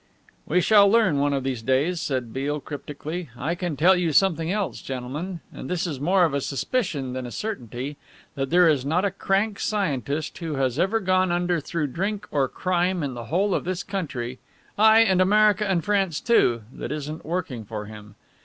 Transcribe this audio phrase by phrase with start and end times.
[0.47, 3.29] "We shall learn one of these days," said Beale cryptically.
[3.37, 7.27] "I can tell you something else, gentlemen, and this is more of a suspicion than
[7.27, 7.97] a certainty,
[8.33, 12.47] that there is not a crank scientist who has ever gone under through drink or
[12.47, 14.39] crime in the whole of this country,
[14.75, 18.15] aye, and America and France, too, that isn't working for him.